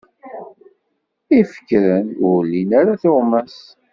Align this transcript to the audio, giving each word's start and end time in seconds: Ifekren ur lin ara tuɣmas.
Ifekren 1.39 2.07
ur 2.31 2.41
lin 2.51 2.71
ara 2.79 3.01
tuɣmas. 3.01 3.57